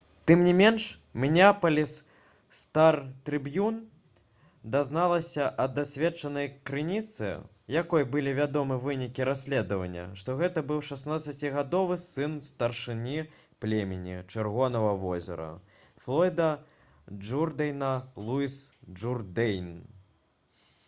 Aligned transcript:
тым 0.29 0.43
не 0.45 0.51
менш 0.59 0.83
«мінеапаліс 1.23 1.91
стар-трыбьюн» 2.59 3.75
дазналася 4.75 5.49
ад 5.65 5.75
дасведчанай 5.81 6.47
крыніцы 6.69 7.29
якой 7.75 8.07
былі 8.15 8.33
вядомы 8.41 8.79
вынікі 8.87 9.27
расследавання 9.31 10.07
што 10.23 10.37
гэта 10.41 10.63
быў 10.73 10.81
16-гадовы 10.89 11.99
сын 12.07 12.35
старшыні 12.49 13.19
племені 13.65 14.17
«чырвонага 14.33 14.97
возера» 15.05 15.51
флойда 16.07 16.49
джурдэйна 17.29 17.95
луіс 18.29 18.57
джурдэйн 19.01 19.69